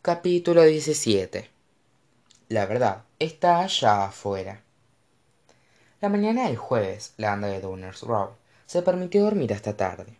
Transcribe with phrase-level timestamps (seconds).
[0.00, 1.50] capítulo xvii
[2.48, 4.62] la verdad está allá afuera.
[6.00, 8.34] La mañana del jueves la banda de downers grove
[8.66, 10.16] se permitió dormir hasta tarde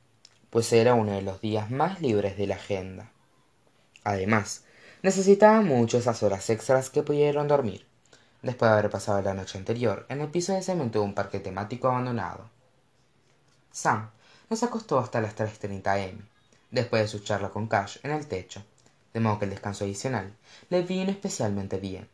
[0.50, 3.12] pues era uno de los días más libres de la agenda.
[4.02, 4.64] Además
[5.02, 7.86] necesitaban mucho esas horas extras que pudieron dormir
[8.42, 11.38] después de haber pasado la noche anterior en el piso de cemento de un parque
[11.38, 12.50] temático abandonado.
[13.70, 14.10] Sam
[14.50, 16.18] no se acostó hasta las tres treinta m
[16.72, 18.64] después de su charla con cash en el techo
[19.18, 20.32] de modo que el descanso adicional
[20.70, 22.08] le vino especialmente bien.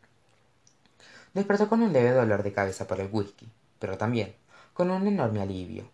[1.34, 3.46] Despertó con un leve dolor de cabeza por el whisky
[3.78, 4.34] pero también
[4.72, 5.90] con un enorme alivio.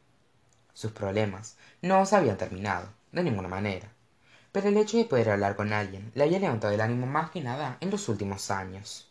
[0.73, 3.89] Sus problemas no se habían terminado de ninguna manera
[4.53, 7.41] pero el hecho de poder hablar con alguien le había levantado el ánimo más que
[7.41, 9.11] nada en los últimos años.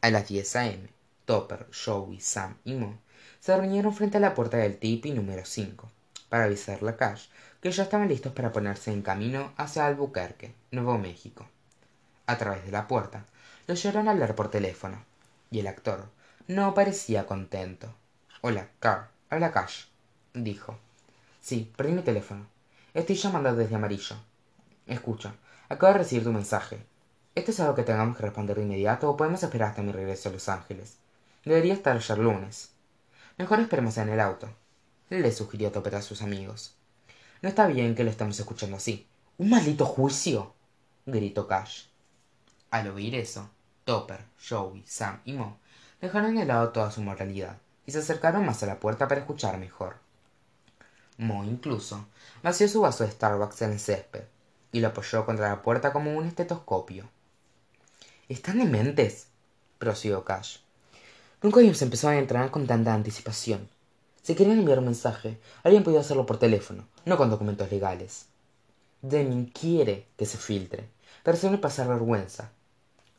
[0.00, 0.88] A las diez a m
[1.24, 2.98] topper joey sam y mo
[3.40, 5.90] se reunieron frente a la puerta del tipi número cinco
[6.28, 7.26] para avisarle a cash
[7.64, 11.46] que ya estaban listos para ponerse en camino hacia albuquerque nuevo méxico.
[12.26, 13.24] A través de la puerta
[13.66, 15.02] lo oyeron hablar por teléfono
[15.50, 16.10] y el actor
[16.46, 17.88] no parecía contento.
[18.42, 19.86] Hola carr habla cash
[20.34, 20.78] dijo.
[21.40, 22.48] Sí perdí mi teléfono.
[22.92, 24.16] Estoy llamando desde amarillo.
[24.86, 25.32] Escucha
[25.70, 26.84] acabo de recibir tu mensaje.
[27.34, 30.28] Esto es algo que tengamos que responder de inmediato o podemos esperar hasta mi regreso
[30.28, 30.98] a los ángeles.
[31.46, 32.72] Debería estar ayer lunes.
[33.38, 34.50] Mejor esperemos en el auto
[35.08, 36.76] le sugirió topper a sus amigos
[37.44, 39.06] no está bien que lo estemos escuchando así.
[39.36, 40.54] Un maldito juicio
[41.04, 41.82] gritó cash.
[42.70, 43.50] Al oír eso
[43.84, 45.58] topper joey sam y mo
[46.00, 49.58] dejaron de lado toda su moralidad y se acercaron más a la puerta para escuchar
[49.58, 49.96] mejor.
[51.18, 52.06] Mo incluso
[52.42, 54.24] vació su vaso de starbucks en el césped
[54.72, 57.10] y lo apoyó contra la puerta como un estetoscopio.
[58.30, 59.26] Están dementes
[59.76, 60.60] prosiguió cash.
[61.42, 63.68] Nunca habíamos empezado a entrar con tanta anticipación.
[64.22, 68.26] Si querían enviar un mensaje habrían podido hacerlo por teléfono no con documentos legales.
[69.02, 70.88] Deming quiere que se filtre.
[71.22, 72.50] Para hacerme pasar vergüenza.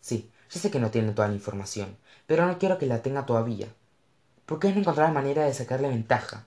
[0.02, 1.98] Sí ya sé que no tiene toda la información
[2.28, 3.68] pero no quiero que la tenga todavía.
[4.46, 6.46] Por qué no encontrar manera de sacarle ventaja.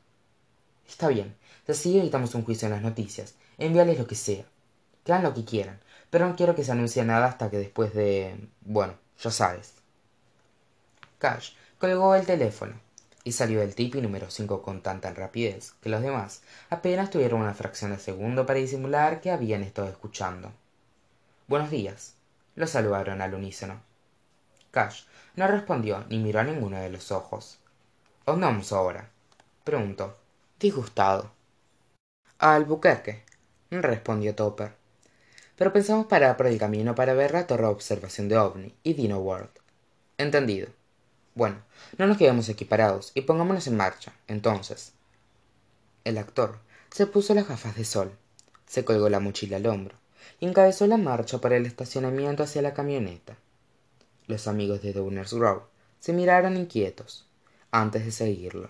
[0.89, 4.45] Está bien si así evitamos un juicio en las noticias envíales lo que sea
[5.05, 7.93] que hagan lo que quieran pero no quiero que se anuncie nada hasta que después
[7.93, 9.75] de bueno ya sabes.
[11.19, 12.75] Cash colgó el teléfono
[13.29, 16.41] y salió del tipi número cinco con tanta rapidez que los demás
[16.71, 20.51] apenas tuvieron una fracción de segundo para disimular que habían estado escuchando.
[21.47, 22.15] Buenos días.
[22.55, 23.83] Lo saludaron al unísono.
[24.71, 25.03] Cash
[25.37, 27.59] no respondió ni miró a ninguno de los ojos.
[28.25, 29.11] Dónde vamos ahora
[29.63, 30.17] preguntó.
[30.59, 31.31] Disgustado.
[32.39, 33.25] A albuquerque
[33.71, 34.73] respondió topper.
[35.55, 38.95] Pero pensamos parar por el camino para ver la torre de observación de ovni y
[38.95, 39.51] dino world.
[40.17, 40.78] Entendido
[41.39, 41.63] bueno
[41.97, 44.13] no nos quedemos aquí parados y pongámonos en marcha.
[44.27, 44.93] Entonces
[46.05, 46.59] el actor
[46.91, 48.13] se puso las gafas de sol
[48.67, 49.95] se colgó la mochila al hombro
[50.41, 53.37] y encabezó la marcha por el estacionamiento hacia la camioneta.
[54.27, 55.63] Los amigos de downers grove
[56.01, 57.27] se miraron inquietos
[57.71, 58.69] antes de seguirlo.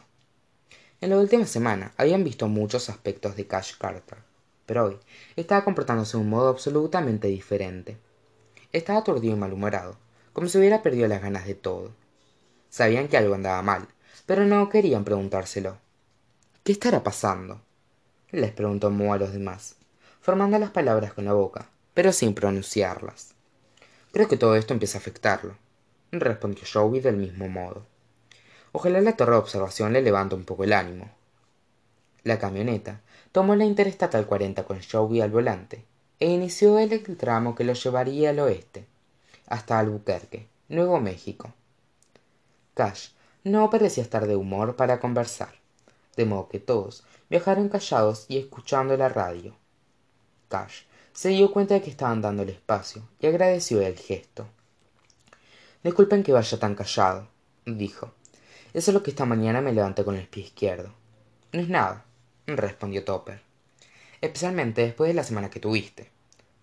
[1.00, 4.18] En la última semana habían visto muchos aspectos de cash carter
[4.66, 4.98] pero hoy
[5.34, 7.96] estaba comportándose de un modo absolutamente diferente.
[8.70, 9.96] Estaba aturdido y malhumorado
[10.34, 11.90] como si hubiera perdido las ganas de todo
[12.70, 13.88] sabían que algo andaba mal
[14.26, 15.78] pero no querían preguntárselo.
[16.64, 17.60] Qué estará pasando
[18.30, 19.76] les preguntó mo a los demás
[20.20, 23.34] formando las palabras con la boca pero sin pronunciarlas.
[24.12, 25.56] Creo que todo esto empieza a afectarlo
[26.12, 27.84] respondió joey del mismo modo.
[28.72, 31.10] Ojalá la torre de observación le levante un poco el ánimo.
[32.24, 33.00] La camioneta
[33.32, 35.84] tomó la interestatal 40 con joey al volante
[36.20, 38.86] e inició el tramo que lo llevaría al oeste
[39.46, 41.52] hasta albuquerque nuevo méxico
[42.78, 43.08] cash
[43.42, 45.52] no parecía estar de humor para conversar.
[46.16, 49.56] De modo que todos viajaron callados y escuchando la radio.
[50.48, 54.46] Cash se dio cuenta de que estaban dándole espacio y agradeció el gesto.
[55.82, 57.26] Disculpen que vaya tan callado
[57.66, 58.12] dijo.
[58.72, 60.94] Eso es lo que esta mañana me levanté con el pie izquierdo.
[61.50, 62.04] No es nada
[62.46, 63.42] respondió topper.
[64.20, 66.12] Especialmente después de la semana que tuviste.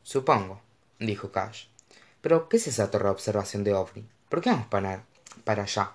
[0.01, 0.62] Supongo
[0.97, 1.65] dijo cash
[2.21, 5.03] pero qué es esa torre de observación de ovni por qué vamos para
[5.63, 5.91] allá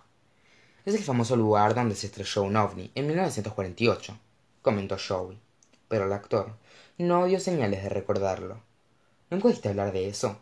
[0.85, 4.19] es el famoso lugar donde se estrelló un ovni en 1948,
[4.63, 5.39] comentó joey.
[5.89, 6.53] Pero el actor
[6.99, 8.61] no dio señales de recordarlo.
[9.31, 10.39] Nunca oíste hablar de eso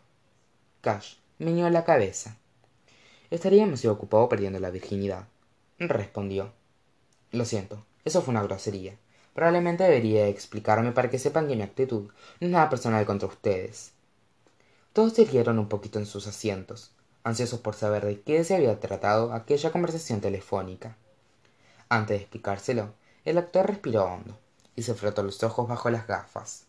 [0.81, 2.37] cash meneó la cabeza.
[3.29, 5.27] Estaría demasiado ocupado perdiendo la virginidad
[5.77, 6.51] respondió.
[7.31, 8.97] Lo siento eso fue una grosería.
[9.33, 12.09] Probablemente debería explicarme para que sepan que mi actitud
[12.39, 13.91] no es nada personal contra ustedes.
[14.93, 16.91] Todos se irguieron un poquito en sus asientos
[17.29, 20.97] ansiosos por saber de qué se había tratado aquella conversación telefónica.
[21.87, 22.93] Antes de explicárselo
[23.25, 24.37] el actor respiró hondo
[24.75, 26.65] y se frotó los ojos bajo las gafas.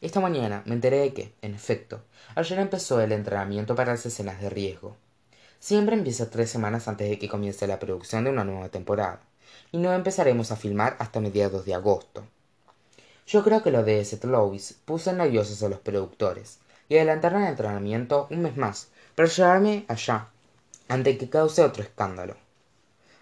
[0.00, 2.02] Esta mañana me enteré de que en efecto
[2.34, 4.96] ayer empezó el entrenamiento para las escenas de riesgo.
[5.60, 9.20] Siempre empieza tres semanas antes de que comience la producción de una nueva temporada
[9.70, 12.24] y no empezaremos a filmar hasta mediados de agosto.
[13.26, 16.58] Yo creo que lo de Seth Lois puso nerviosos a los productores
[16.88, 20.28] y adelantaron el entrenamiento un mes más para llevarme allá
[20.88, 22.36] antes que cause otro escándalo.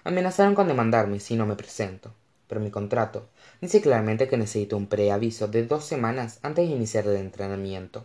[0.04, 2.12] Amenazaron con demandarme si no me presento
[2.50, 3.28] pero mi contrato
[3.60, 8.04] dice claramente que necesito un preaviso de dos semanas antes de iniciar el entrenamiento.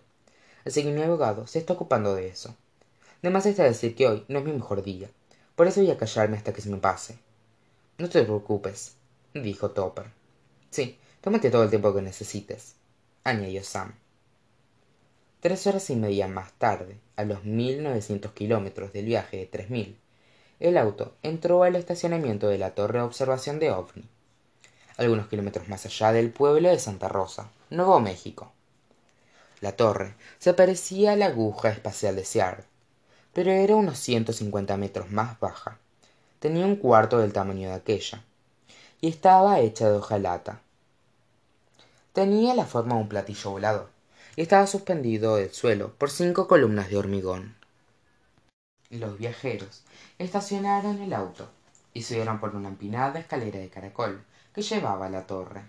[0.64, 2.56] Así que mi abogado se está ocupando de eso.
[3.24, 5.10] Además está decir que hoy no es mi mejor día.
[5.56, 7.18] Por eso voy a callarme hasta que se me pase.
[7.98, 8.94] No te preocupes
[9.34, 10.06] dijo topper.
[10.70, 12.76] Sí tómate todo el tiempo que necesites
[13.24, 13.96] añadió sam
[15.46, 19.70] tres horas y media más tarde a los mil novecientos kilómetros del viaje de tres
[19.70, 19.96] mil
[20.60, 24.10] el auto entró al estacionamiento de la torre de observación de ovni
[24.98, 28.54] algunos kilómetros más allá del pueblo de santa rosa nuevo méxico.
[29.62, 32.66] La torre se parecía a la aguja espacial de seattle
[33.32, 35.78] pero era unos ciento cincuenta metros más baja.
[36.40, 38.24] Tenía un cuarto del tamaño de aquella
[39.00, 40.62] y estaba hecha de hojalata.
[42.14, 43.95] Tenía la forma de un platillo volador
[44.36, 47.56] y estaba suspendido del suelo por cinco columnas de hormigón.
[48.90, 49.84] Los viajeros
[50.20, 51.50] estacionaron el auto
[51.94, 54.24] y subieron por una empinada escalera de caracol
[54.54, 55.64] que llevaba a la torre.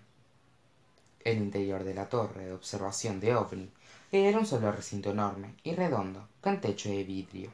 [1.25, 3.71] El interior de la torre de observación de ovni
[4.13, 7.51] era un solo recinto enorme y redondo con techo de vidrio.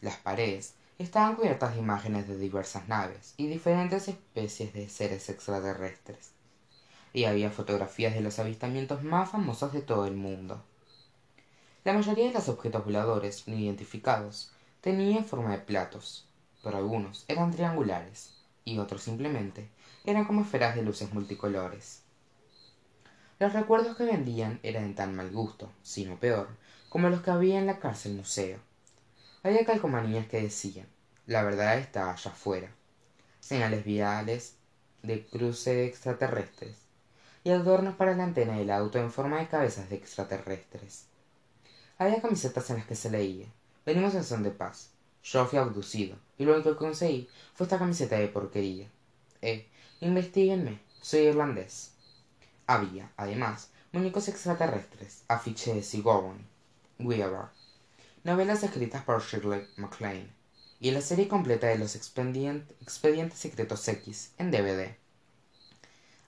[0.00, 6.35] Las paredes estaban cubiertas de imágenes de diversas naves y diferentes especies de seres extraterrestres
[7.16, 10.62] y había fotografías de los avistamientos más famosos de todo el mundo.
[11.82, 14.52] La mayoría de los objetos voladores no identificados
[14.82, 16.28] tenían forma de platos
[16.62, 18.34] pero algunos eran triangulares
[18.66, 19.70] y otros simplemente
[20.04, 22.02] eran como esferas de luces multicolores.
[23.38, 26.48] Los recuerdos que vendían eran de tan mal gusto si no peor
[26.90, 28.58] como los que había en la cárcel museo.
[29.42, 30.86] Había calcomanías que decían
[31.26, 32.68] la verdad está allá afuera
[33.40, 34.56] señales viales
[35.02, 36.85] de cruce de extraterrestres
[37.46, 41.04] y adornos para la antena del auto en forma de cabezas de extraterrestres.
[41.96, 43.46] Había camisetas en las que se leía
[43.86, 44.90] venimos en son de paz
[45.22, 48.88] yo fui abducido y lo único que conseguí fue esta camiseta de porquería
[49.42, 49.68] eh
[50.00, 51.92] investiguenme soy irlandés.
[52.66, 56.44] Había además muñecos extraterrestres afiches de sigourney
[56.98, 57.50] weaver
[58.24, 60.32] novelas escritas por shirley maclaine
[60.80, 64.96] y la serie completa de los expedientes secretos x en dvd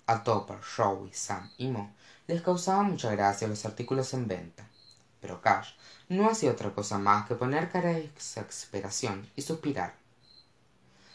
[0.08, 1.92] a topper joey sam y mo
[2.26, 4.66] les causaban mucha gracia los artículos en venta.
[5.20, 5.72] Pero cash
[6.08, 9.94] no hacía otra cosa más que poner cara de exasperación y suspirar.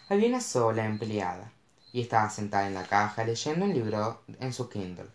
[0.10, 1.52] Había una sola empleada
[1.92, 5.10] y estaba sentada en la caja leyendo un libro en su kindle.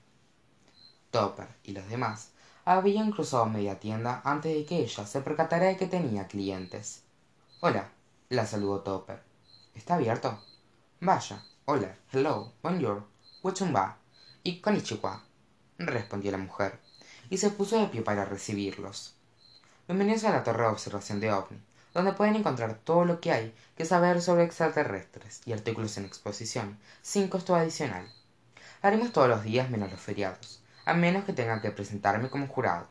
[1.10, 2.30] Topper y los demás
[2.64, 7.02] habían cruzado media tienda antes de que ella se percatara de que tenía clientes.
[7.60, 7.88] Hola
[8.28, 9.22] la saludó topper.
[9.74, 10.38] Está abierto
[11.00, 13.96] vaya hola hello bonjour va
[14.42, 15.22] y konnichiwa
[15.78, 16.80] respondió la mujer
[17.30, 19.14] y se puso de pie para recibirlos.
[19.86, 21.60] Bienvenidos a la torre de observación de ovni
[21.94, 26.78] donde pueden encontrar todo lo que hay que saber sobre extraterrestres y artículos en exposición
[27.00, 28.12] sin costo adicional.
[28.82, 32.88] Haremos todos los días menos los feriados a menos que tenga que presentarme como jurado.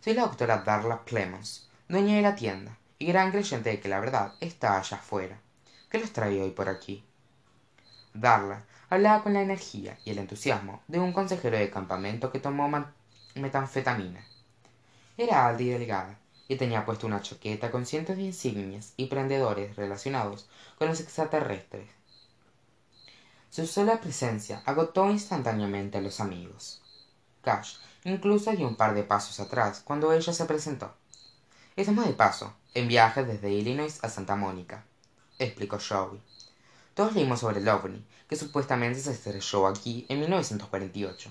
[0.00, 4.00] Soy la doctora darla clemens dueña de la tienda y gran creyente de que la
[4.00, 5.38] verdad está allá afuera.
[5.90, 7.04] Qué los trae hoy por aquí
[8.20, 12.70] darla hablaba con la energía y el entusiasmo de un consejero de campamento que tomó
[13.34, 14.24] metanfetamina.
[15.16, 19.76] Era alta y delgada y tenía puesta una chaqueta con cientos de insignias y prendedores
[19.76, 21.88] relacionados con los extraterrestres.
[23.50, 26.82] Su sola presencia agotó instantáneamente a los amigos.
[27.42, 30.94] Cash incluso dio un par de pasos atrás cuando ella se presentó.
[31.74, 34.84] Estamos de paso en viaje desde illinois a santa mónica
[35.38, 36.20] explicó joey
[36.96, 41.30] todos leímos sobre el ovni que supuestamente se estrelló aquí en 1948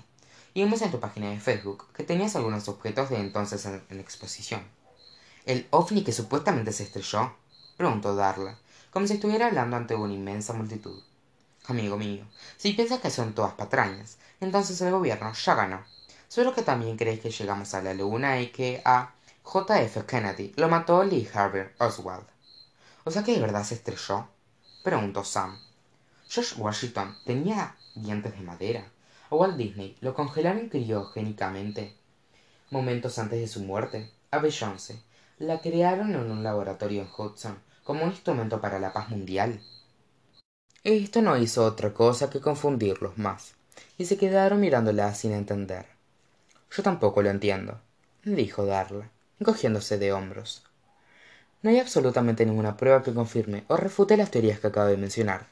[0.54, 4.62] y vimos en tu página de facebook que tenías algunos objetos de entonces en, exposición
[5.44, 7.34] el ovni que supuestamente se estrelló
[7.76, 8.56] preguntó darla
[8.92, 11.02] como si estuviera hablando ante una inmensa multitud
[11.66, 12.24] amigo mío
[12.56, 15.84] si piensas que son todas patrañas entonces el gobierno ya ganó
[16.28, 19.82] solo que también crees que llegamos a la luna y que a J.
[19.82, 20.04] F.
[20.06, 22.26] Kennedy lo mató Lee Harvey Oswald
[23.02, 24.28] o sea que de verdad se estrelló
[24.86, 25.58] preguntó sam.
[26.28, 28.84] George washington tenía dientes de madera.
[29.30, 31.96] A walt disney lo congelaron criogénicamente
[32.70, 35.02] momentos antes de su muerte a beyoncé
[35.38, 39.60] la crearon en un laboratorio en hudson como un instrumento para la paz mundial.
[40.84, 43.56] Esto no hizo otra cosa que confundirlos más
[43.98, 45.86] y se quedaron mirándola sin entender.
[46.70, 47.80] Yo tampoco lo entiendo
[48.22, 49.10] dijo darla
[49.44, 50.62] cogiéndose de hombros
[51.66, 55.48] no hay absolutamente ninguna prueba que confirme o refute las teorías que acabo de mencionar.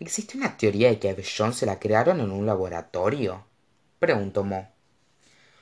[0.00, 3.44] Existe una teoría de que a se la crearon en un laboratorio
[4.00, 4.68] preguntó mo.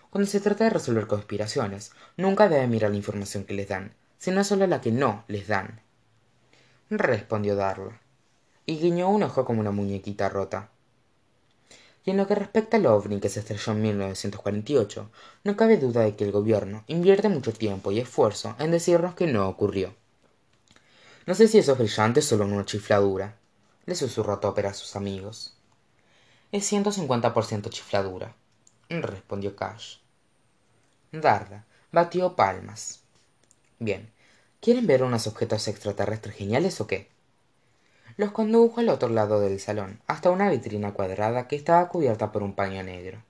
[0.09, 4.45] Cuando se trata de resolver conspiraciones nunca deben mirar la información que les dan sino
[4.45, 5.83] sólo la que no les dan.
[6.89, 8.01] Respondió darla.
[8.65, 10.71] Y guiñó un ojo como una muñequita rota
[12.07, 15.11] y en lo que respecta al ovni que se estrelló en 1948,
[15.43, 19.27] no cabe duda de que el gobierno invierte mucho tiempo y esfuerzo en decirnos que
[19.27, 19.93] no ocurrió.
[21.27, 23.35] No sé si eso es brillante o solo una chifladura
[23.87, 25.55] le susurró topper a sus amigos.
[26.53, 28.35] Es ciento cincuenta por ciento chifladura
[28.89, 29.97] respondió cash.
[31.11, 33.01] Darla batió palmas.
[33.81, 34.09] Bien
[34.61, 37.09] quieren ver unos objetos extraterrestres geniales o qué
[38.17, 42.43] los condujo al otro lado del salón hasta una vitrina cuadrada que estaba cubierta por
[42.43, 43.23] un paño negro.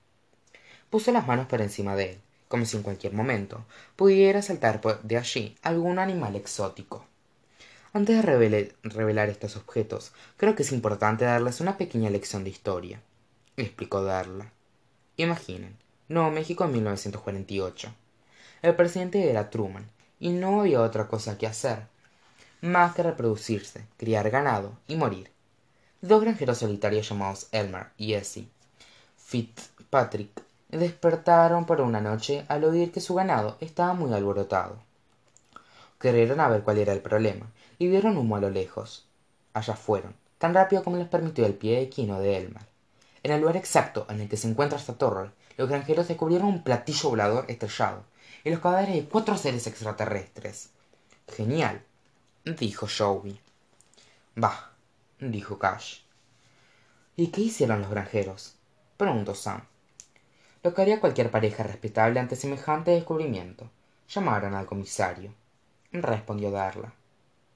[0.89, 3.65] Puso las manos por encima de él como si en cualquier momento
[3.95, 7.05] pudiera saltar de allí algún animal exótico.
[7.93, 13.01] Antes de revelar estos objetos creo que es importante darles una pequeña lección de historia
[13.57, 14.51] explicó darla.
[15.17, 15.75] Imaginen
[16.07, 17.93] nuevo méxico en 1948
[18.61, 19.89] el presidente era truman
[20.19, 21.87] y no había otra cosa que hacer
[22.61, 25.31] más que reproducirse criar ganado y morir.
[26.01, 28.49] Dos granjeros solitarios llamados elmer y Essie
[29.27, 34.77] fitzpatrick despertaron por una noche al oír que su ganado estaba muy alborotado.
[35.99, 37.47] Corrieron a ver cuál era el problema
[37.77, 39.05] y vieron humo a lo lejos.
[39.53, 42.63] Allá fueron tan rápido como les permitió el pie equino de elmer.
[43.23, 46.63] En el lugar exacto en el que se encuentra esta torre los granjeros descubrieron un
[46.63, 48.03] platillo volador estrellado
[48.45, 50.69] y los cadáveres de cuatro seres extraterrestres.
[51.27, 51.81] Genial
[52.55, 53.39] dijo Joey.
[54.35, 54.71] bah
[55.19, 56.01] dijo cash.
[57.15, 58.55] Y qué hicieron los granjeros
[58.95, 59.63] preguntó sam.
[60.63, 63.69] Lo que haría cualquier pareja respetable ante semejante descubrimiento.
[64.09, 65.33] Llamaron al comisario
[65.91, 66.93] respondió darla.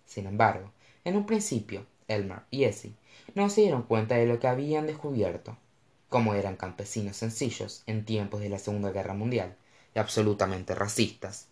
[0.05, 0.71] Sin embargo
[1.05, 2.93] en un principio elmer y Essie
[3.35, 5.57] no se dieron cuenta de lo que habían descubierto.
[6.09, 9.55] Como eran campesinos sencillos en tiempos de la segunda guerra mundial
[9.95, 11.47] y absolutamente racistas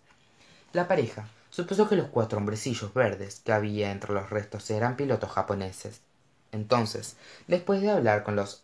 [0.72, 5.32] la pareja supuso que los cuatro hombrecillos verdes que había entre los restos eran pilotos
[5.32, 6.02] japoneses.
[6.52, 7.16] Entonces
[7.48, 8.64] después de hablar con los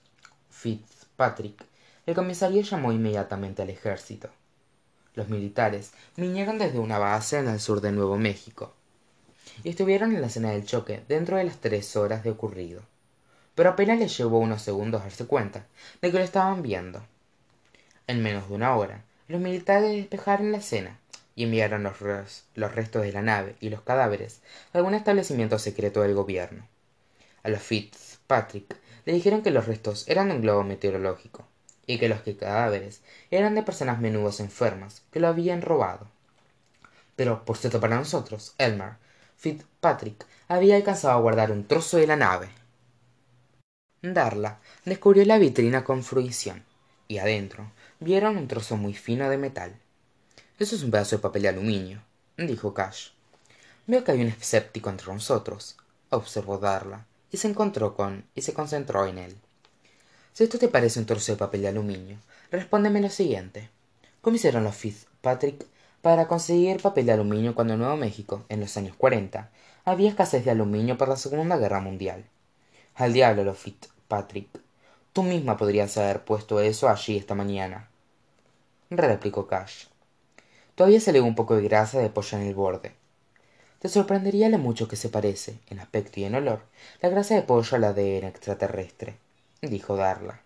[0.49, 1.65] fitzpatrick
[2.05, 4.29] el comisario llamó inmediatamente al ejército.
[5.15, 8.73] Los militares vinieron desde una base en el sur de nuevo méxico
[9.63, 12.81] y estuvieron en la escena del choque dentro de las tres horas de ocurrido.
[13.55, 15.65] Pero apenas les llevó unos segundos darse cuenta
[16.01, 17.01] de que lo estaban viendo.
[18.07, 20.99] En menos de una hora los militares despejaron la escena
[21.35, 24.41] y enviaron los, restos de la nave y los cadáveres
[24.73, 26.67] a algún establecimiento secreto del gobierno.
[27.43, 31.45] A los fitzpatrick le dijeron que los restos eran de un globo meteorológico
[31.85, 36.07] y que los cadáveres eran de personas menudas enfermas que lo habían robado.
[37.15, 38.93] Pero por cierto para nosotros elmer
[39.37, 42.49] fitzpatrick había alcanzado a guardar un trozo de la nave.
[44.01, 46.63] Darla descubrió la vitrina con fruición
[47.07, 49.75] y adentro vieron un trozo muy fino de metal
[50.57, 52.01] eso es un pedazo de papel de aluminio
[52.37, 53.09] dijo cash.
[53.87, 55.77] Veo que hay un escéptico entre nosotros
[56.09, 59.35] observó darla y se encontró con y se concentró en él.
[60.33, 62.17] Si esto te parece un trozo de papel de aluminio
[62.51, 63.69] respóndeme lo siguiente.
[64.21, 65.65] Cómo hicieron los fitzpatrick
[66.01, 69.49] para conseguir papel de aluminio cuando en nuevo méxico en los años cuarenta
[69.83, 72.25] había escasez de aluminio por la segunda guerra mundial
[72.95, 74.47] al diablo los fitzpatrick.
[75.11, 77.89] Tú misma podrías haber puesto eso allí esta mañana
[78.89, 79.85] replicó cash
[80.75, 82.93] todavía se le ve un poco de grasa de pollo en el borde.
[83.79, 86.61] Te sorprendería lo mucho que se parece en aspecto y en olor
[87.01, 89.15] la grasa de pollo a la de extraterrestre
[89.61, 90.41] dijo darla.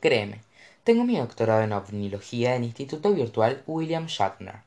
[0.00, 0.40] Créeme
[0.84, 4.60] tengo mi doctorado en ovnilogía en el instituto virtual william shatner.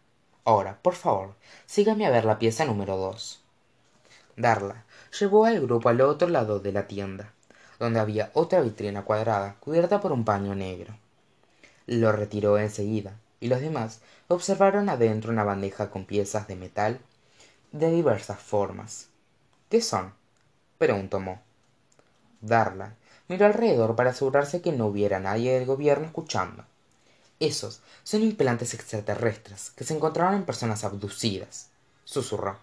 [0.46, 3.42] Ahora por favor sígame a ver la pieza número dos.
[4.36, 4.84] Darla
[5.20, 7.34] llevó al grupo al otro lado de la tienda
[7.80, 10.96] donde había otra vitrina cuadrada cubierta por un paño negro.
[11.86, 17.02] Lo retiró enseguida y los demás observaron adentro una bandeja con piezas de metal
[17.74, 19.10] de diversas formas.
[19.70, 20.14] Qué son
[20.78, 21.42] preguntó mo.
[22.40, 22.96] Darla.
[23.28, 26.64] Miró alrededor para asegurarse que no hubiera nadie del gobierno escuchando.
[27.42, 31.70] Esos son implantes extraterrestres que se encontraron en personas abducidas
[32.06, 32.60] susurró.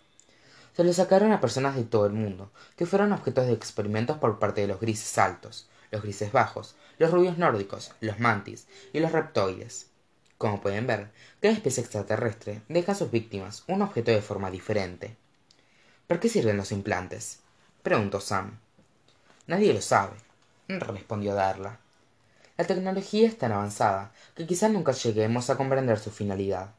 [0.75, 4.39] Se los sacaron a personas de todo el mundo que fueron objetos de experimentos por
[4.39, 9.13] parte de los grises altos los grises bajos los rubios nórdicos los mantis y los
[9.13, 9.90] reptoides
[10.41, 11.11] como pueden ver
[11.43, 15.15] cada especie extraterrestre deja a sus víctimas un objeto de forma diferente.
[16.07, 17.41] ¿Por qué sirven los implantes
[17.83, 18.59] preguntó sam.
[19.47, 20.17] Nadie lo sabe
[20.69, 21.79] respondió darla.
[22.57, 26.71] La tecnología es tan avanzada que quizás nunca lleguemos a comprender su finalidad.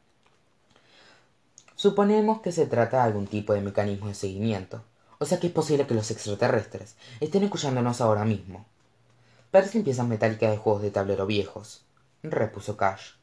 [1.76, 4.82] Suponemos que se trata de algún tipo de mecanismo de seguimiento
[5.20, 8.66] o sea que es posible que los extraterrestres estén escuchándonos ahora mismo.
[9.52, 11.84] Parecen piezas metálicas de juegos de tablero viejos
[12.24, 13.21] repuso cash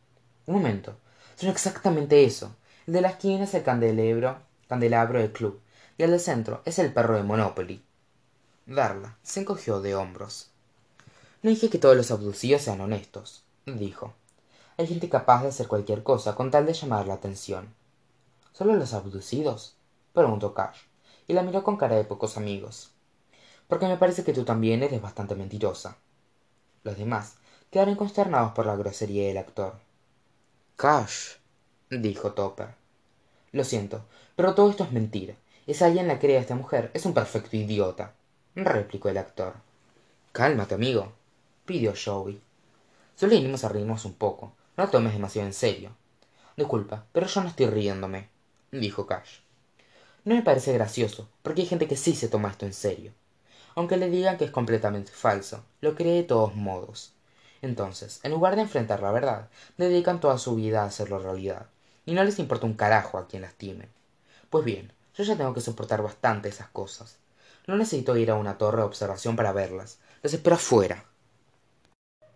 [0.49, 0.95] un momento.
[1.35, 2.55] Son exactamente eso.
[2.87, 5.61] El de la esquina es el candelabro candelabro del club.
[5.97, 7.83] Y el del centro es el perro de monopoly.
[8.65, 10.49] Darla se encogió de hombros.
[11.43, 14.13] No dije que todos los abducidos sean honestos dijo.
[14.77, 17.71] Hay gente capaz de hacer cualquier cosa con tal de llamar la atención.
[18.51, 19.75] Sólo los abducidos
[20.13, 20.79] preguntó cash
[21.27, 22.89] y la miró con cara de pocos amigos.
[23.67, 25.97] Porque me parece que tú también eres bastante mentirosa.
[26.83, 27.35] Los demás
[27.69, 29.75] quedaron consternados por la grosería del actor
[30.79, 31.35] cash
[31.89, 32.69] dijo topper.
[33.51, 34.05] Lo siento
[34.37, 35.35] pero todo esto es mentira.
[35.67, 36.89] Esa alguien la crea esta mujer.
[36.93, 38.13] Es un perfecto idiota
[38.55, 39.55] replicó el actor.
[40.31, 41.11] Cálmate amigo
[41.65, 42.39] pidió Joey.
[43.17, 44.53] Solo vinimos a reírnos un poco.
[44.77, 45.89] No tomes demasiado en serio.
[46.55, 48.29] Disculpa pero yo no estoy riéndome
[48.71, 49.39] dijo cash.
[50.23, 53.11] No me parece gracioso porque hay gente que sí se toma esto en serio.
[53.75, 57.18] Aunque le digan que es completamente falso lo cree de todos modos
[57.61, 61.67] entonces en lugar de enfrentar la verdad dedican toda su vida a hacerlo realidad.
[62.05, 63.89] Y no les importa un carajo a quien lastimen.
[64.49, 67.17] Pues bien yo ya tengo que soportar bastante esas cosas.
[67.67, 69.99] No necesito ir a una torre de observación para verlas.
[70.23, 71.05] Las espero afuera.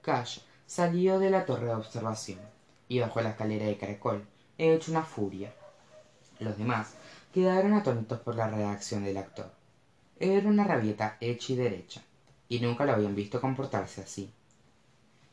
[0.02, 2.40] Cash salió de la torre de observación
[2.88, 4.28] y bajó la escalera de caracol
[4.58, 5.54] hecho una furia.
[6.40, 6.94] Los demás
[7.34, 9.50] quedaron atónitos por la reacción del actor.
[10.20, 12.02] Era una rabieta hecha y derecha
[12.48, 14.32] y nunca lo habían visto comportarse así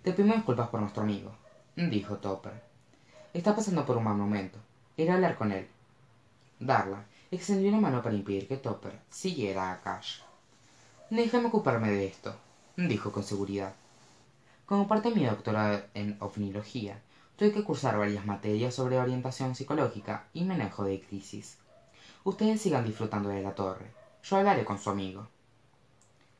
[0.02, 1.33] te pedimos disculpas por nuestro amigo
[1.88, 2.62] dijo topper.
[3.33, 4.59] Está pasando por un mal momento.
[4.97, 5.66] Iré a hablar con él.
[6.59, 10.21] Darla extendió una mano para impedir que topper siguiera a cash.
[11.11, 12.35] Déjame ocuparme de esto
[12.76, 13.75] dijo con seguridad.
[14.66, 17.00] Como parte de mi doctorado en ovnilogía
[17.37, 21.58] tuve que cursar varias materias sobre orientación psicológica y manejo de crisis.
[22.25, 23.91] Ustedes sigan disfrutando de la torre.
[24.23, 25.28] Yo hablaré con su amigo.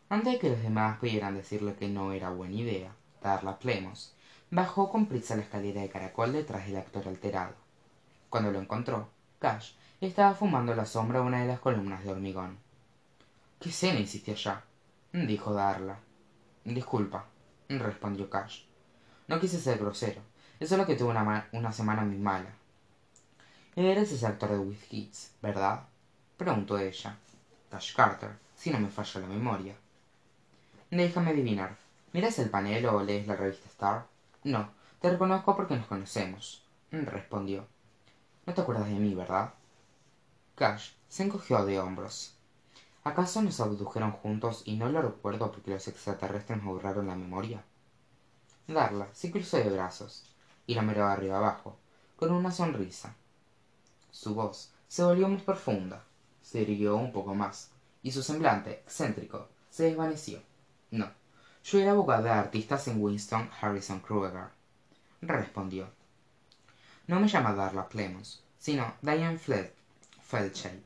[0.09, 4.14] Antes de que los demás pudieran decirle que no era buena idea darla plemos.
[4.50, 7.54] Bajó con prisa la escalera de caracol detrás del actor alterado.
[8.28, 12.59] Cuando lo encontró cash estaba fumando la sombra de una de las columnas de hormigón.
[13.61, 14.64] Qué escena hiciste allá
[15.12, 15.98] dijo darla.
[16.64, 17.26] Disculpa
[17.68, 18.64] respondió cash.
[19.28, 20.22] No quise ser grosero
[20.59, 22.50] es solo que tuve una, semana muy mala
[23.76, 25.87] eres ese actor de kids verdad
[26.37, 27.16] preguntó ella.
[27.70, 29.74] Cash carter si no me falla la memoria
[30.90, 31.76] déjame adivinar
[32.12, 34.07] miras el panel o lees la revista star
[34.44, 34.70] no
[35.01, 37.66] te reconozco porque nos conocemos respondió.
[38.46, 39.55] No te acuerdas de mí verdad
[40.55, 42.35] cash se encogió de hombros.
[43.05, 47.64] Acaso nos abdujeron juntos y no lo recuerdo porque los extraterrestres me borraron la memoria
[48.75, 50.25] darla se cruzó de brazos
[50.66, 51.77] y la miró arriba abajo
[52.16, 53.14] con una sonrisa.
[54.11, 56.05] Su voz se volvió más profunda
[56.42, 57.70] se irguió un poco más
[58.03, 60.42] y su semblante excéntrico se desvaneció.
[60.90, 61.11] No
[61.62, 64.49] yo era abogado de artistas en winston harrison krueger
[65.20, 65.88] respondió.
[67.07, 69.38] No me llama darla clemens sino diane
[70.23, 70.83] Feldshade.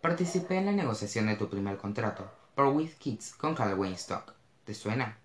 [0.00, 4.32] participé en la negociación de tu primer contrato por with kids con carl weinstock
[4.64, 5.18] te suena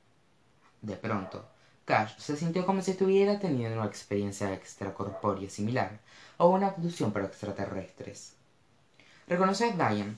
[0.81, 1.45] de pronto
[1.85, 5.99] cash se sintió como si estuviera teniendo una experiencia extracorpórea similar
[6.37, 8.33] o una abducción por extraterrestres.
[9.27, 10.17] Reconoció a diane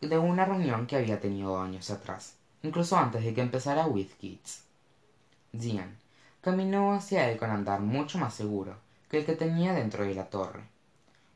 [0.00, 4.62] de una reunión que había tenido años atrás incluso antes de que empezara with kids.
[5.52, 5.96] Diane
[6.40, 8.76] caminó hacia él con andar mucho más seguro
[9.10, 10.62] que el que tenía dentro de la torre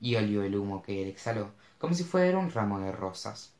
[0.00, 3.50] y olió el humo que él exhaló como si fuera un ramo de rosas.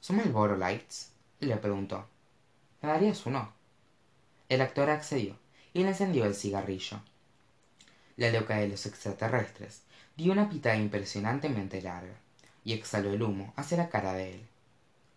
[0.00, 1.10] Son Marlboro Lights
[1.40, 2.06] le preguntó.
[2.80, 3.52] Me darías uno
[4.52, 5.38] el actor accedió
[5.72, 7.00] y le encendió el cigarrillo.
[8.18, 9.80] La loca de los extraterrestres
[10.14, 12.16] dio una pitada impresionantemente larga
[12.62, 14.46] y exhaló el humo hacia la cara de él.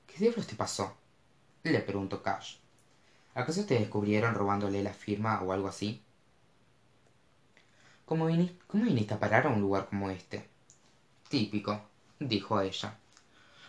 [0.07, 0.95] Qué diablos te pasó
[1.71, 2.57] le preguntó cash
[3.33, 6.01] acaso te descubrieron robándole la firma o algo así
[8.05, 10.47] cómo viniste a parar a un lugar como este
[11.27, 11.81] típico
[12.19, 12.97] dijo ella.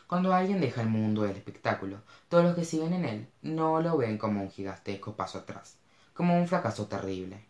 [0.06, 3.96] Cuando alguien deja el mundo del espectáculo todos los que siguen en él no lo
[3.96, 5.76] ven como un gigantesco paso atrás
[6.14, 7.44] como un fracaso terrible.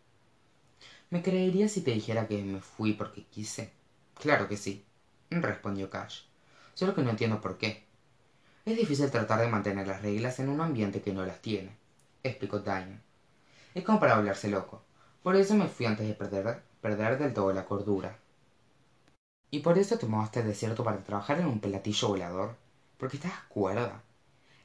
[1.11, 3.73] Me creerías si te dijera que me fui porque quise
[4.15, 4.85] claro que sí
[5.31, 6.23] respondió cash
[6.75, 7.86] solo que no entiendo por qué
[8.67, 11.71] es difícil tratar de mantener las reglas en un ambiente que no las tiene
[12.23, 13.01] explicó diane
[13.75, 14.83] es como para volverse loco.
[15.23, 18.17] Por eso me fui antes de perder, perder del todo la cordura.
[19.51, 22.57] Y por eso tomaste el desierto para trabajar en un platillo volador.
[22.97, 24.03] Porque estás cuerda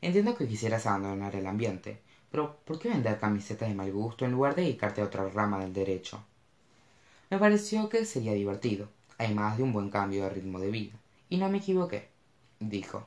[0.02, 4.32] entiendo que quisieras abandonar el ambiente pero ¿por qué vender camisetas de mal gusto en
[4.32, 6.24] lugar de dedicarte a otra rama del derecho?
[7.30, 8.88] Me pareció que sería divertido,
[9.18, 10.98] además de un buen cambio de ritmo de vida,
[11.30, 12.08] y no me equivoqué,
[12.60, 13.06] dijo.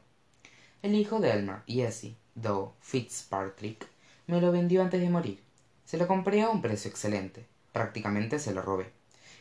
[0.85, 3.89] El hijo de Elmer y Essie, Doe Fitzpatrick,
[4.27, 5.43] me lo vendió antes de morir.
[5.87, 8.93] Se lo compré a un precio excelente, prácticamente se lo robé,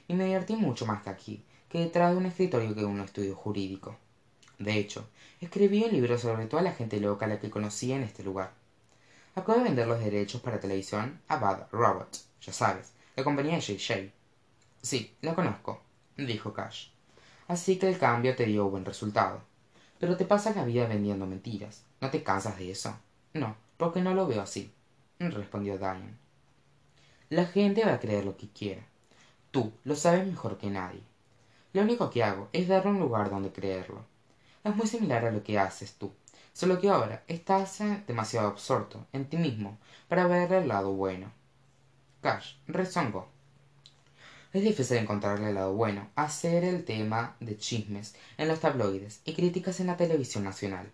[0.07, 3.35] y me divertí mucho más que aquí, que detrás de un escritorio que un estudio
[3.35, 3.97] jurídico.
[4.57, 5.09] De hecho,
[5.41, 8.53] escribí un libro sobre toda la gente loca a la que conocí en este lugar.
[9.35, 13.59] Acabo de vender los derechos para televisión a Bad Robot, ya sabes, la compañía de
[13.59, 14.13] JJ.
[14.81, 15.81] Sí, la conozco,
[16.15, 16.87] dijo Cash.
[17.49, 19.41] Así que el cambio te dio buen resultado.
[19.99, 21.83] Pero te pasas la vida vendiendo mentiras.
[22.01, 22.95] ¿No te cansas de eso?
[23.33, 24.71] No, porque no lo veo así,
[25.19, 26.17] respondió Diane.
[27.29, 28.85] La gente va a creer lo que quiera.
[29.51, 31.01] Tú lo sabes mejor que nadie.
[31.73, 34.05] Lo único que hago es darle un lugar donde creerlo.
[34.63, 36.11] Es muy similar a lo que haces tú,
[36.53, 39.77] solo que ahora estás demasiado absorto en ti mismo
[40.07, 41.31] para ver el lado bueno.
[42.21, 43.32] Cash rezongó.
[44.53, 49.21] Es difícil encontrarle el lado bueno a ser el tema de chismes en los tabloides
[49.25, 50.91] y críticas en la televisión nacional.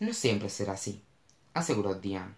[0.00, 1.02] No siempre será así,
[1.52, 2.32] aseguró Diane.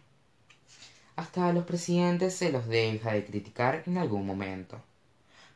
[1.14, 4.80] Hasta a los presidentes se los deja de criticar en algún momento.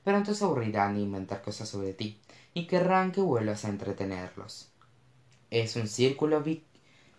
[0.05, 2.21] Pronto se aburrirán de inventar cosas sobre ti
[2.55, 4.69] y querrán que vuelvas a entretenerlos.
[5.51, 6.43] Es un círculo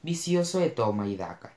[0.02, 1.54] vicioso de toma y daca.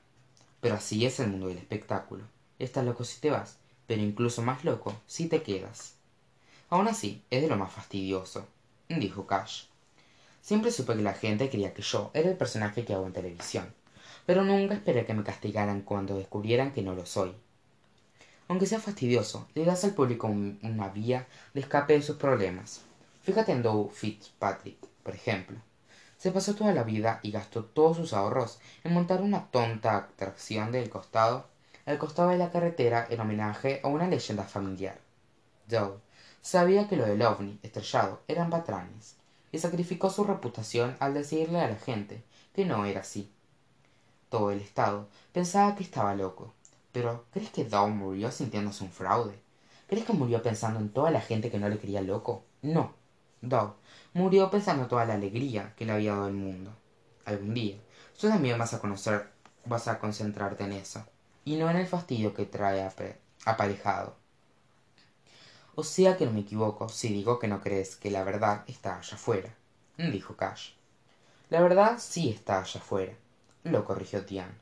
[0.59, 2.25] Pero así es el mundo del espectáculo.
[2.59, 5.95] Estás loco si te vas, pero incluso más loco si te quedas.
[6.69, 8.45] Aún así, es de lo más fastidioso,
[8.89, 9.63] dijo Cash.
[10.41, 13.73] Siempre supe que la gente creía que yo era el personaje que hago en televisión,
[14.25, 17.33] pero nunca esperé que me castigaran cuando descubrieran que no lo soy.
[18.49, 22.81] Aunque sea fastidioso, le das al público una vía de escape de sus problemas.
[23.23, 25.57] Fíjate en Doe Fitzpatrick, por ejemplo.
[26.17, 30.71] Se pasó toda la vida y gastó todos sus ahorros en montar una tonta atracción
[30.71, 31.45] del costado
[31.87, 34.99] al costado de la carretera en homenaje a una leyenda familiar.
[35.71, 35.93] Joe
[36.41, 39.15] sabía que lo del ovni estrellado eran patrañas
[39.53, 42.23] y sacrificó su reputación al decirle a la gente
[42.53, 43.31] que no era así.
[44.29, 46.53] Todo el estado pensaba que estaba loco.
[46.91, 49.39] Pero, ¿crees que Dow murió sintiéndose un fraude?
[49.87, 52.43] ¿Crees que murió pensando en toda la gente que no le quería loco?
[52.61, 52.91] No.
[53.41, 53.75] Dow
[54.13, 56.71] murió pensando en toda la alegría que le había dado el mundo.
[57.23, 57.77] Algún día,
[58.19, 59.29] tú también vas a conocer,
[59.65, 61.05] vas a concentrarte en eso
[61.47, 62.85] y no en el fastidio que trae
[63.45, 64.17] aparejado.
[65.75, 68.97] O sea que no me equivoco si digo que no crees que la verdad está
[68.97, 69.55] allá afuera,
[69.97, 70.71] dijo Cash.
[71.49, 73.13] La verdad sí está allá afuera,
[73.63, 74.57] lo corrigió Tian.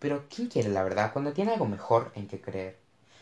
[0.00, 2.76] Pero ¿quién quiere la verdad cuando tiene algo mejor en que creer?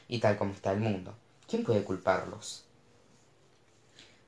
[0.09, 1.15] Y tal como está el mundo,
[1.47, 2.65] ¿quién puede culparlos?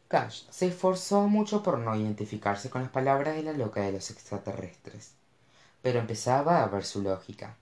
[0.09, 4.11] Cash se esforzó mucho por no identificarse con las palabras de la loca de los
[4.11, 5.13] extraterrestres,
[5.81, 7.57] pero empezaba a ver su lógica.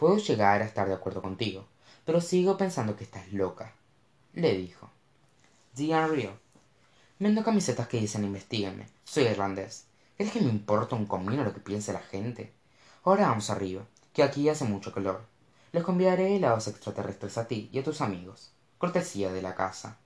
[0.00, 1.66] Puedo llegar a estar de acuerdo contigo,
[2.06, 3.74] pero sigo pensando que estás loca,
[4.32, 4.88] le dijo.
[5.74, 6.30] Diane rió.
[7.18, 8.86] Vendo camisetas que dicen investíguenme.
[9.04, 9.88] Soy irlandés.
[10.16, 12.50] ¿Crees que me importa un comino lo que piense la gente?
[13.04, 13.82] Ahora vamos arriba,
[14.14, 15.26] que aquí hace mucho calor.
[15.70, 18.52] Les convidaré helados extraterrestres a ti y a tus amigos.
[18.78, 19.98] Cortesía de la casa.